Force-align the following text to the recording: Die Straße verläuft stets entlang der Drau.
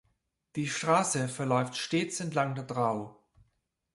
Die 0.55 0.65
Straße 0.65 1.27
verläuft 1.27 1.77
stets 1.77 2.21
entlang 2.21 2.55
der 2.55 2.63
Drau. 2.63 3.19